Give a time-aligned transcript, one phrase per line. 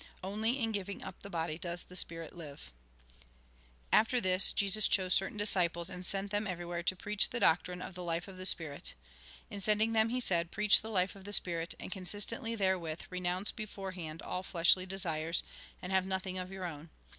[0.23, 2.57] Only in giving up the body does the Spirit hve."
[3.93, 7.29] After this, Jesus chose certain disciples, and sent A RECAPITULATION 1S3 them everywhere to preach
[7.29, 8.95] the doctrine of the life of the Spirit.
[9.51, 13.51] In sending them, he said:" Preach the hfe of the Spiiit, and, consistently therewith, renounce
[13.51, 15.43] beforehand all ileshly desires,
[15.83, 16.89] and have nothing of your own.